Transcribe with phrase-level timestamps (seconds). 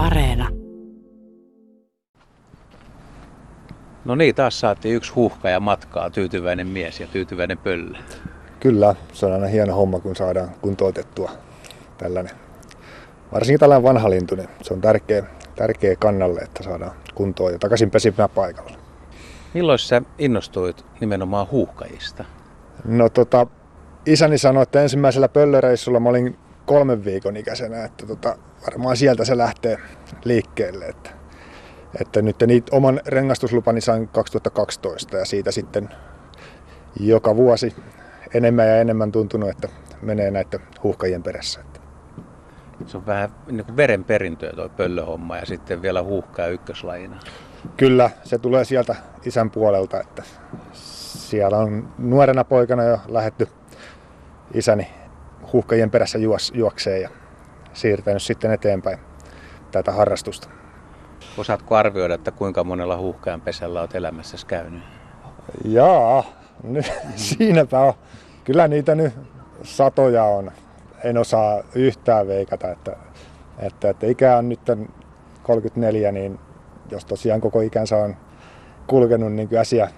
[0.00, 0.48] Areena.
[4.04, 7.98] No niin, taas saatiin yksi huhka ja matkaa, tyytyväinen mies ja tyytyväinen pöllö.
[8.60, 11.30] Kyllä, se on aina hieno homma, kun saadaan kuntoutettua
[11.98, 12.34] tällainen.
[13.32, 15.24] Varsinkin tällainen vanha lintu, niin se on tärkeä,
[15.56, 18.78] tärkeä kannalle, että saadaan kuntoon ja takaisin pesimään paikalla.
[19.54, 22.24] Milloin sä innostuit nimenomaan huuhkajista?
[22.84, 23.46] No tota,
[24.06, 26.36] isäni sanoi, että ensimmäisellä pöllöreissulla mä olin
[26.70, 28.36] kolmen viikon ikäisenä, että tota,
[28.66, 29.78] varmaan sieltä se lähtee
[30.24, 30.84] liikkeelle.
[30.84, 31.10] Että,
[32.00, 35.88] että nyt niitä oman rengastuslupani sain 2012 ja siitä sitten
[37.00, 37.74] joka vuosi
[38.34, 39.68] enemmän ja enemmän tuntunut, että
[40.02, 41.60] menee näiden huuhkajien perässä.
[42.86, 47.20] Se on vähän niin kuin verenperintöä tuo pöllöhomma ja sitten vielä huuhkaa ykköslajina.
[47.76, 50.22] Kyllä, se tulee sieltä isän puolelta, että
[50.72, 53.48] siellä on nuorena poikana jo lähetty
[54.54, 54.99] isäni
[55.52, 57.10] huuhkajien perässä juos, juokseen ja
[57.72, 58.98] siirtänyt sitten eteenpäin
[59.70, 60.48] tätä harrastusta.
[61.38, 64.82] Osaatko arvioida, että kuinka monella huuhkajan pesällä olet elämässäsi käynyt?
[65.64, 66.24] Jaa,
[66.62, 67.92] nyt, siinäpä on.
[68.44, 69.12] Kyllä niitä nyt
[69.62, 70.52] satoja on.
[71.04, 72.96] En osaa yhtään veikata, että,
[73.58, 74.60] että, että ikä on nyt
[75.42, 76.38] 34, niin
[76.90, 78.16] jos tosiaan koko ikänsä on
[78.86, 79.90] kulkenut niin kyllä siellä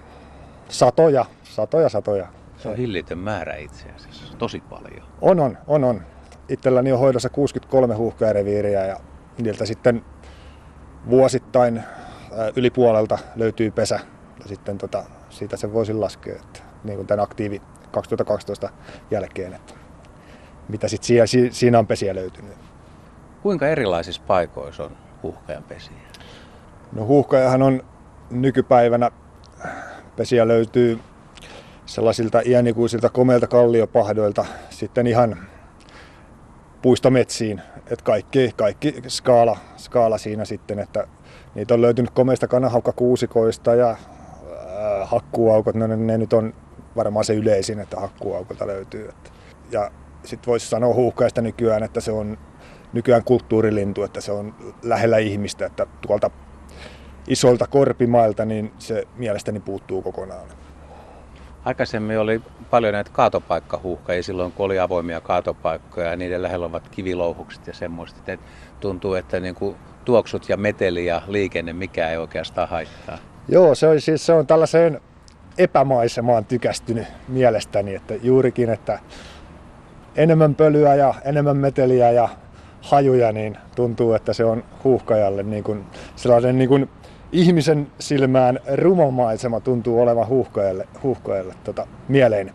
[0.69, 2.27] satoja, satoja, satoja.
[2.57, 5.07] Se on hillitön määrä itse asiassa, tosi paljon.
[5.21, 6.01] On, on, on, on.
[6.49, 8.99] Itselläni on hoidossa 63 huuhkajareviiriä ja
[9.37, 10.05] niiltä sitten
[11.09, 11.83] vuosittain
[12.55, 13.99] yli puolelta löytyy pesä.
[14.39, 18.69] Ja sitten tota, siitä se voisin laskea, että niin kuin tämän aktiivi 2012
[19.11, 19.73] jälkeen, että
[20.67, 22.57] mitä sitten siinä, siinä on pesiä löytynyt.
[23.41, 25.97] Kuinka erilaisissa paikoissa on huuhkajan pesiä?
[26.91, 27.83] No huuhkajahan on
[28.29, 29.11] nykypäivänä,
[30.15, 30.99] pesiä löytyy
[31.85, 35.37] sellaisilta iänikuisilta komeilta kalliopahdoilta sitten ihan
[36.81, 37.61] puistometsiin.
[37.77, 41.07] Että kaikki, kaikki skaala, skaala siinä sitten, että
[41.55, 43.97] niitä on löytynyt komeista kanahaukkakuusikoista ja äh,
[45.03, 46.53] hakkuaukot, no ne, ne nyt on
[46.95, 49.09] varmaan se yleisin, että hakkuaukolta löytyy.
[49.09, 49.29] Että.
[49.71, 49.91] Ja
[50.23, 52.37] sitten voisi sanoa huuhkaista nykyään, että se on
[52.93, 56.29] nykyään kulttuurilintu, että se on lähellä ihmistä, että tuolta
[57.27, 60.47] isolta korpimailta niin se mielestäni puuttuu kokonaan.
[61.65, 67.67] Aikaisemmin oli paljon näitä kaatopaikkahuuhkajia silloin, kun oli avoimia kaatopaikkoja ja niiden lähellä ovat kivilouhukset
[67.67, 68.19] ja semmoista.
[68.19, 68.45] Että
[68.79, 69.75] tuntuu, että niin kuin
[70.05, 73.17] tuoksut ja meteli ja liikenne, mikä ei oikeastaan haittaa.
[73.47, 75.01] Joo, se on, siis, se on tällaiseen
[75.57, 78.99] epämaisemaan tykästynyt mielestäni, että juurikin, että
[80.15, 82.29] enemmän pölyä ja enemmän meteliä ja
[82.81, 85.85] hajuja, niin tuntuu, että se on huuhkajalle niin kuin
[86.15, 86.89] sellainen niin kuin
[87.33, 92.53] ihmisen silmään rumomaisema tuntuu olevan huuhkajalle, huuhkajalle tota, mieleinen.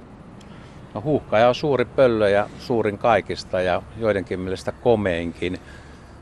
[0.95, 5.59] No, huuhkaja on suuri pöllö ja suurin kaikista ja joidenkin mielestä komeinkin.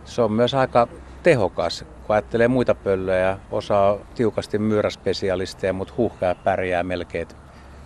[0.04, 0.88] Se on myös aika
[1.22, 3.38] tehokas, kun ajattelee muita pöllöjä.
[3.50, 7.28] Osa on tiukasti myyräspesialisteja, mutta huuhkaja pärjää melkein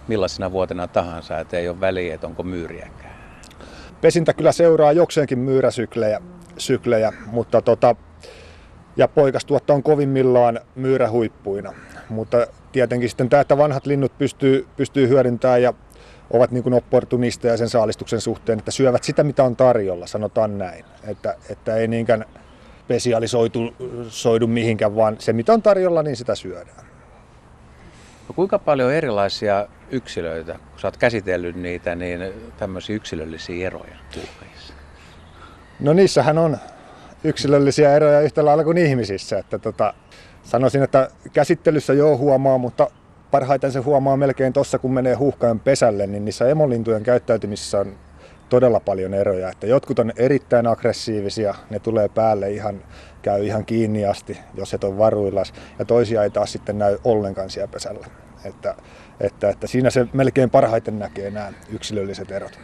[0.09, 3.15] millaisena vuotena tahansa, että ei ole väliä, että onko myyriäkään.
[4.01, 6.21] Pesintä kyllä seuraa jokseenkin myyräsyklejä,
[6.59, 7.97] syklejä, mutta tota,
[9.00, 11.72] ja poikastuotta on kovimmillaan myyrähuippuina.
[12.09, 15.75] Mutta tietenkin sitten tämä, että vanhat linnut pystyy, pystyy hyödyntämään ja
[16.31, 20.84] ovat niin opportunisteja sen saalistuksen suhteen, että syövät sitä, mitä on tarjolla, sanotaan näin.
[21.05, 22.25] Että, että ei niinkään
[22.84, 23.75] spesialisoidu
[24.09, 26.87] soidu mihinkään, vaan se, mitä on tarjolla, niin sitä syödään.
[28.28, 32.21] No kuinka paljon erilaisia yksilöitä, kun sä oot käsitellyt niitä, niin
[32.59, 33.97] tämmöisiä yksilöllisiä eroja
[35.81, 36.56] No niissähän on
[37.25, 39.39] yksilöllisiä eroja yhtä lailla kuin ihmisissä.
[39.39, 39.95] Että tota,
[40.43, 42.91] sanoisin, että käsittelyssä joo huomaa, mutta
[43.31, 47.95] parhaiten se huomaa melkein tuossa, kun menee huuhkajan pesälle, niin niissä emolintujen käyttäytymissä on
[48.49, 49.49] todella paljon eroja.
[49.49, 52.83] Että jotkut on erittäin aggressiivisia, ne tulee päälle ihan,
[53.23, 57.51] käy ihan kiinni asti, jos et ole varuillas, ja toisia ei taas sitten näy ollenkaan
[57.51, 58.07] siellä pesällä.
[58.45, 58.75] Että,
[59.21, 62.59] että, että siinä se melkein parhaiten näkee nämä yksilölliset erot.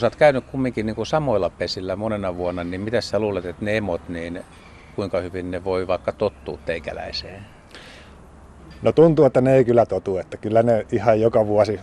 [0.00, 3.44] Kun sä oot käynyt kumminkin niin kuin samoilla pesillä monena vuonna, niin mitä sä luulet,
[3.44, 4.44] että ne emot, niin
[4.96, 7.46] kuinka hyvin ne voi vaikka tottua teikäläiseen?
[8.82, 11.80] No tuntuu, että ne ei kyllä totu, että kyllä ne ihan joka vuosi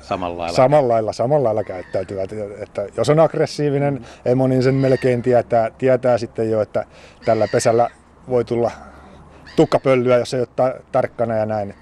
[0.00, 2.30] samalla lailla, samalla lailla, samalla lailla käyttäytyvät.
[2.62, 6.84] Että jos on aggressiivinen emo, niin sen melkein tietää, tietää sitten jo, että
[7.24, 7.88] tällä pesällä
[8.28, 8.70] voi tulla
[9.56, 11.74] tukkapöllyä, jos ei ole tarkkana ja näin.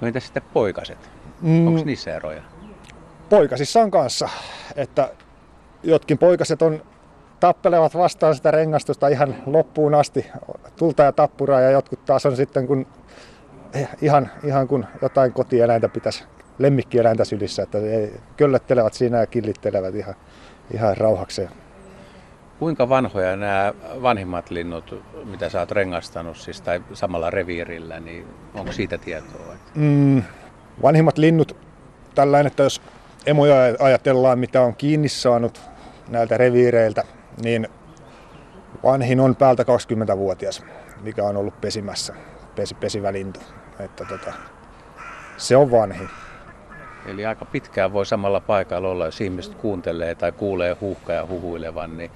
[0.00, 1.10] No entä sitten poikaset?
[1.40, 1.66] Mm.
[1.66, 2.42] Onko niissä eroja?
[3.28, 4.28] Poikasissa on kanssa,
[4.76, 5.10] että
[5.82, 6.82] jotkin poikaset on
[7.40, 10.26] tappelevat vastaan sitä rengastusta ihan loppuun asti,
[10.76, 12.86] tulta ja tappuraa, ja jotkut taas on sitten kun
[14.02, 16.24] ihan, ihan kun jotain kotieläintä pitäisi
[16.58, 17.78] lemmikkieläintä sylissä, että
[18.36, 20.14] köllöttelevät siinä ja killittelevät ihan,
[20.74, 21.48] ihan rauhakseen.
[22.58, 28.72] Kuinka vanhoja nämä vanhimmat linnut, mitä sä oot rengastanut siis, tai samalla reviirillä, niin onko
[28.72, 29.54] siitä tietoa?
[29.74, 30.22] Mm,
[30.82, 31.56] vanhimmat linnut,
[32.14, 32.82] tällainen, että jos
[33.26, 35.60] emoja ajatellaan, mitä on kiinni saanut
[36.08, 37.04] näiltä reviireiltä,
[37.42, 37.68] niin
[38.82, 40.64] vanhin on päältä 20-vuotias,
[41.02, 42.14] mikä on ollut pesimässä,
[42.54, 43.40] pesi, pesivä lintu.
[43.80, 44.32] Että tota,
[45.36, 46.08] se on vanhin.
[47.06, 50.76] Eli aika pitkään voi samalla paikalla olla, jos ihmiset kuuntelee tai kuulee
[51.08, 52.10] ja huhuilevan, niin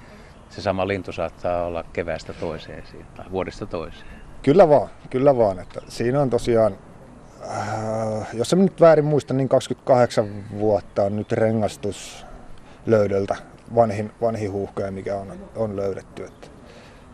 [0.49, 2.83] se sama lintu saattaa olla keväästä toiseen
[3.15, 4.11] tai vuodesta toiseen.
[4.43, 5.59] Kyllä vaan, kyllä vaan.
[5.59, 6.77] Että siinä on tosiaan,
[7.49, 12.25] äh, jos en nyt väärin muista, niin 28 vuotta on nyt rengastus
[12.85, 13.35] löydöltä
[13.75, 16.23] vanhin, vanhin huuhkaja, mikä on, on löydetty.
[16.23, 16.47] Että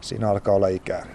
[0.01, 1.05] siinä alkaa olla ikää.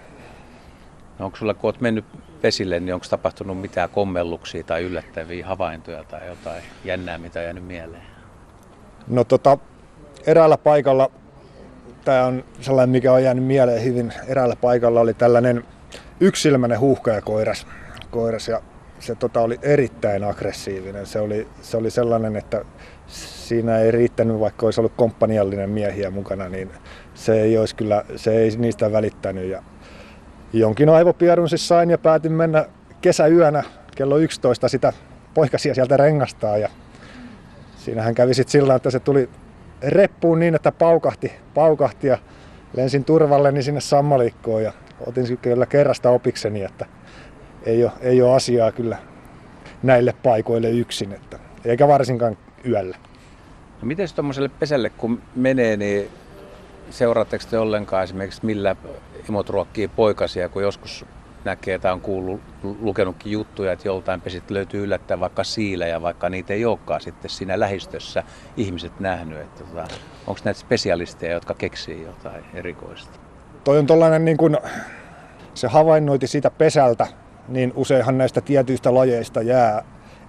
[1.19, 2.05] No onko sulla, kun olet mennyt
[2.41, 7.67] pesille, niin onko tapahtunut mitään kommelluksia tai yllättäviä havaintoja tai jotain jännää, mitä on jäänyt
[7.67, 8.03] mieleen?
[9.09, 9.59] No tota,
[10.27, 11.11] eräällä paikalla,
[12.05, 15.65] tämä on sellainen, mikä on jäänyt mieleen hyvin, eräällä paikalla oli tällainen
[16.21, 17.67] yksilmäinen huuhkajakoiras
[18.13, 18.63] koiras, ja
[19.03, 21.07] se tota, oli erittäin aggressiivinen.
[21.07, 22.65] Se oli, se oli sellainen, että
[23.07, 26.71] siinä ei riittänyt, vaikka olisi ollut komppaniallinen miehiä mukana, niin
[27.15, 29.49] se ei olisi kyllä, se ei niistä välittänyt.
[29.49, 29.63] Ja
[30.53, 32.67] jonkin aivopierun siis sain ja päätin mennä
[33.01, 33.63] kesäyönä
[33.97, 34.93] kello 11 sitä
[35.35, 36.69] poikasia sieltä rengastaa ja
[37.77, 39.29] siinähän kävi sitten sillä että se tuli
[39.83, 42.19] reppuun niin, että paukahti, paukahti ja
[42.77, 44.73] lensin turvalleni sinne sammalikkoon ja
[45.07, 46.87] otin kyllä kerrasta opikseni, että
[47.67, 48.99] ei ole, ei ole asiaa kyllä
[49.83, 52.37] näille paikoille yksin, että, eikä varsinkaan
[52.67, 52.97] yöllä.
[53.83, 56.09] No miten tuommoiselle pesälle kun menee, niin
[56.91, 58.77] seuraatteko te ollenkaan esimerkiksi millä
[59.29, 61.05] emot ruokkii poikasia, kun joskus
[61.45, 62.41] näkee tai on kuullut,
[62.81, 67.61] lukenutkin juttuja, että joltain pesit löytyy yllättäen vaikka siilejä, vaikka niitä ei olekaan sitten siinä
[67.61, 68.23] lähistössä
[68.57, 69.41] ihmiset nähnyt.
[69.41, 69.89] Että tota,
[70.27, 73.19] onko näitä spesialisteja, jotka keksii jotain erikoista?
[73.65, 74.59] Toi on tollainen niin kuin,
[75.55, 77.07] se havainnoiti siitä pesältä,
[77.49, 79.85] niin useinhan näistä tietyistä lajeista jää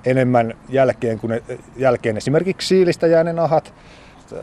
[0.06, 1.44] enemmän jälkeen kuin ne,
[1.78, 2.18] jälkeen.
[2.18, 3.74] Esimerkiksi siilistä jää ne nahat,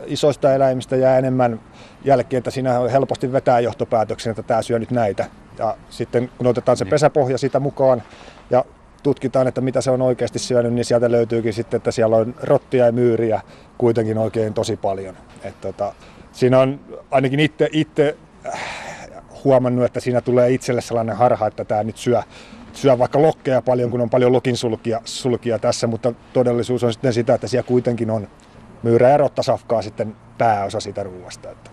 [0.06, 1.60] isoista eläimistä jää enemmän
[2.04, 5.26] jälkeen, että siinä helposti vetää johtopäätöksen, että tämä syö nyt näitä.
[5.58, 6.90] Ja sitten kun otetaan se niin.
[6.90, 8.02] pesäpohja sitä mukaan
[8.50, 8.64] ja
[9.02, 12.86] tutkitaan, että mitä se on oikeasti syönyt, niin sieltä löytyykin sitten, että siellä on rottia
[12.86, 13.40] ja myyriä
[13.78, 15.16] kuitenkin oikein tosi paljon.
[15.42, 15.92] Et tota,
[16.32, 16.80] siinä on
[17.10, 18.60] ainakin itse, itse äh,
[19.44, 22.22] huomannut, että siinä tulee itselle sellainen harha, että tämä nyt syö,
[22.76, 27.34] syö vaikka lokkeja paljon, kun on paljon lokinsulkia sulkia tässä, mutta todellisuus on sitten sitä,
[27.34, 28.28] että siellä kuitenkin on
[28.82, 31.50] myyrä ja rottasafkaa sitten pääosa siitä ruuasta.
[31.50, 31.70] Että.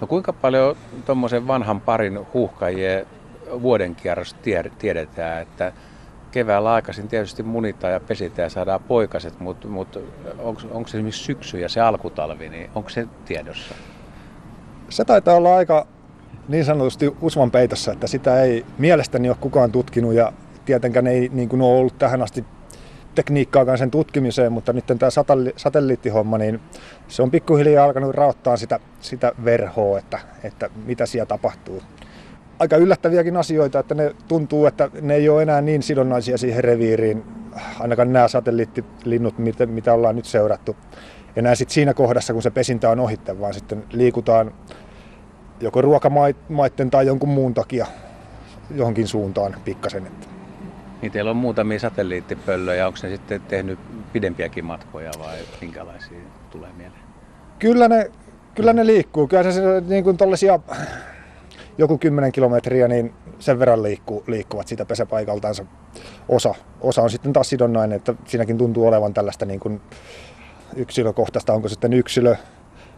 [0.00, 0.76] No kuinka paljon
[1.06, 3.06] tuommoisen vanhan parin huuhkajien
[3.62, 4.36] vuodenkierros
[4.78, 5.72] tiedetään, että
[6.30, 10.00] keväällä aikaisin tietysti munitaan ja pesitään ja saadaan poikaset, mutta, mutta
[10.70, 13.74] onko se esimerkiksi syksy ja se alkutalvi, niin onko se tiedossa?
[14.88, 15.86] Se taitaa olla aika
[16.48, 20.32] niin sanotusti usvan peitossa, että sitä ei mielestäni ole kukaan tutkinut ja
[20.64, 22.44] tietenkään ei niin kuin ole ollut tähän asti
[23.14, 25.10] tekniikkaakaan sen tutkimiseen, mutta nyt tämä
[25.56, 26.60] satelliittihomma, niin
[27.08, 31.82] se on pikkuhiljaa alkanut raottaa sitä, sitä verhoa, että, että mitä siellä tapahtuu.
[32.58, 37.24] Aika yllättäviäkin asioita, että ne tuntuu, että ne ei ole enää niin sidonnaisia siihen reviiriin,
[37.80, 40.76] ainakaan nämä satelliittilinnut, mitä, mitä ollaan nyt seurattu.
[41.36, 44.52] Enää sitten siinä kohdassa, kun se pesintä on ohitte, vaan sitten liikutaan
[45.60, 47.86] joko ruokamaitten tai jonkun muun takia
[48.74, 50.06] johonkin suuntaan pikkasen.
[51.02, 53.78] Niin teillä on muutamia satelliittipöllöjä, onko ne sitten tehnyt
[54.12, 56.18] pidempiäkin matkoja vai minkälaisia
[56.50, 57.00] tulee mieleen?
[57.58, 58.10] Kyllä ne,
[58.54, 59.28] kyllä ne liikkuu.
[59.28, 60.60] Kyllä se niin kuin tollaisia,
[61.78, 65.64] joku 10 kilometriä, niin sen verran liikkuu, liikkuvat sitä pesäpaikaltaansa.
[66.28, 69.80] Osa, osa on sitten taas sidonnainen, että siinäkin tuntuu olevan tällaista niin kuin
[70.76, 72.36] yksilökohtaista, onko sitten yksilö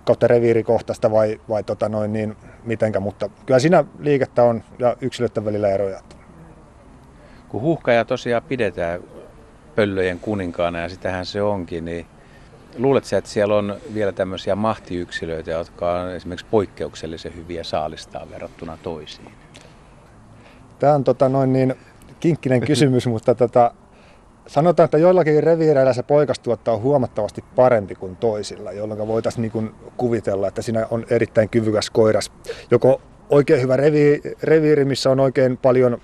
[0.08, 5.44] kautta reviirikohtaista vai, vai tota noin, niin mitenkä, mutta kyllä siinä liikettä on ja yksilöiden
[5.44, 6.00] välillä eroja.
[7.48, 9.00] Kun huuhkaja tosiaan pidetään
[9.74, 12.06] pöllöjen kuninkaana ja sitähän se onkin, niin
[12.78, 19.32] luuletko että siellä on vielä tämmöisiä mahtiyksilöitä, jotka on esimerkiksi poikkeuksellisen hyviä saalistaa verrattuna toisiin?
[20.78, 21.74] Tämä on tota noin niin
[22.20, 23.74] kinkkinen kysymys, mutta tota,
[24.48, 29.74] sanotaan, että joillakin reviireillä se poikastuotto on huomattavasti parempi kuin toisilla, jolloin voitaisiin niin kuin
[29.96, 32.32] kuvitella, että siinä on erittäin kyvykäs koiras.
[32.70, 33.00] Joko
[33.30, 33.76] oikein hyvä
[34.42, 35.98] reviiri, missä on oikein paljon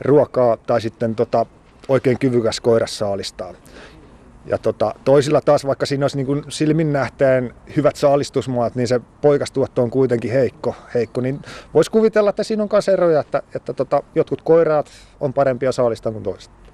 [0.00, 1.46] ruokaa tai sitten tota,
[1.88, 3.54] oikein kyvykäs koiras saalistaa.
[4.46, 9.00] Ja tota, toisilla taas, vaikka siinä olisi niin kuin silmin nähtäen hyvät saalistusmaat, niin se
[9.20, 10.74] poikastuotto on kuitenkin heikko.
[10.94, 11.40] heikko niin
[11.74, 14.86] voisi kuvitella, että siinä on myös eroja, että, että tota, jotkut koiraat
[15.20, 16.65] on parempia saalistaa kuin toiset.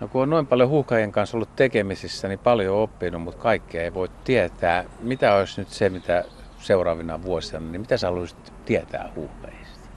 [0.00, 3.94] No kun on noin paljon huuhkajien kanssa ollut tekemisissä, niin paljon oppinut, mutta kaikkea ei
[3.94, 4.84] voi tietää.
[5.00, 6.24] Mitä olisi nyt se, mitä
[6.58, 9.88] seuraavina vuosina, niin mitä sä haluaisit tietää huuhkajista?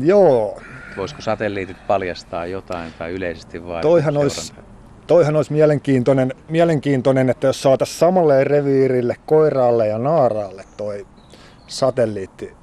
[0.00, 0.60] Joo.
[0.96, 4.54] Voisiko satelliitit paljastaa jotain tai yleisesti vai Toihan olisi,
[5.06, 11.06] toihan olisi mielenkiintoinen, mielenkiintoinen, että jos saataisiin samalle reviirille, koiraalle ja naaraalle toi
[11.66, 12.56] satelliitti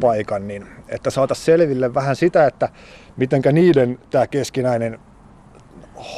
[0.00, 2.68] paikan, niin että saataisiin selville vähän sitä, että
[3.16, 4.98] mitenkä niiden tämä keskinäinen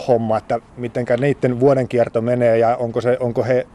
[0.09, 3.67] homma, että mitenkä niiden vuodenkierto menee ja onko, se, onko he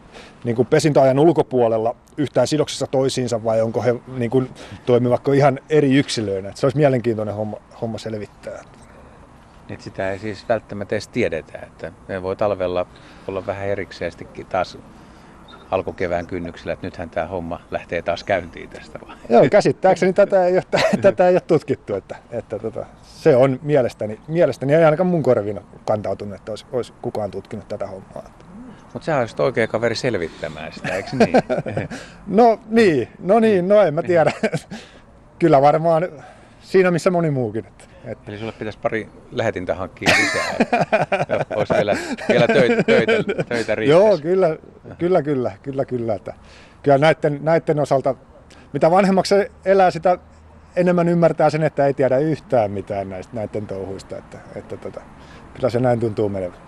[0.43, 4.49] niin kuin pesintäajan ulkopuolella yhtään sidoksissa toisiinsa vai onko he niin kuin,
[4.85, 6.49] toimivatko ihan eri yksilöinä.
[6.49, 8.61] Että se olisi mielenkiintoinen homma, homma selvittää.
[9.69, 12.85] Että sitä ei siis välttämättä edes tiedetä, että ne voi talvella
[13.27, 14.11] olla vähän erikseen
[14.49, 14.77] taas
[15.71, 19.15] alkukevään kynnyksellä, että nythän tämä homma lähtee taas käyntiin tästä vai?
[19.29, 20.63] Joo, käsittääkseni tätä ei ole,
[21.01, 25.61] tätä ei ole tutkittu, että, että tota, se on mielestäni, mielestäni ei ainakaan mun korvina
[25.85, 28.23] kantautunut, että olisi, olisi kukaan tutkinut tätä hommaa.
[28.93, 31.33] Mutta sä olisit oikea kaveri selvittämään sitä, eikö niin?
[32.27, 34.31] no niin, no niin, no en mä tiedä.
[35.39, 36.07] Kyllä varmaan
[36.69, 37.65] siinä missä moni muukin.
[37.65, 38.31] Että, että.
[38.31, 40.55] Eli sulle pitäisi pari lähetintä hankkia lisää,
[41.19, 41.97] että olisi vielä,
[42.29, 43.13] vielä töitä, töitä,
[43.47, 43.89] töitä riittäisi.
[43.89, 44.57] Joo, kyllä,
[44.97, 46.13] kyllä, kyllä, kyllä, kyllä.
[46.13, 46.33] Että,
[46.83, 48.15] kyllä näiden, näiden osalta,
[48.73, 49.35] mitä vanhemmaksi
[49.65, 50.17] elää, sitä
[50.75, 54.17] enemmän ymmärtää sen, että ei tiedä yhtään mitään näistä, näiden touhuista.
[54.17, 55.01] Että, että tota,
[55.53, 56.59] kyllä se näin tuntuu menevän.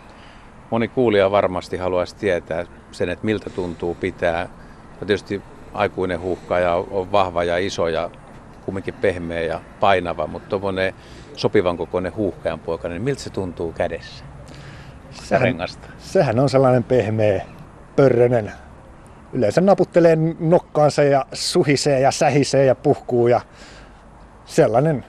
[0.69, 4.49] Moni kuulija varmasti haluaisi tietää sen, että miltä tuntuu pitää.
[4.99, 5.41] Tietysti
[5.73, 8.09] aikuinen huuhkaja on vahva ja iso ja
[8.65, 10.93] kumminkin pehmeä ja painava, mutta tuommoinen
[11.35, 14.25] sopivan kokoinen huuhkajan poika, niin miltä se tuntuu kädessä?
[15.11, 15.87] Sehän, rengasta.
[15.97, 17.45] sehän on sellainen pehmeä,
[17.95, 18.51] pörrönen.
[19.33, 23.41] Yleensä naputtelee nokkaansa ja suhisee ja sähisee ja puhkuu ja
[24.45, 25.05] sellainen,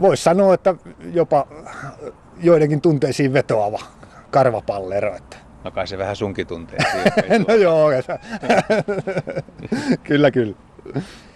[0.00, 0.74] voisi sanoa, että
[1.12, 1.46] jopa
[2.42, 3.78] joidenkin tunteisiin vetoava
[4.30, 5.16] karvapallero.
[5.16, 5.36] Että.
[5.64, 6.78] No kai se vähän sunkin tuntee.
[7.48, 7.90] no joo,
[10.04, 10.54] kyllä kyllä.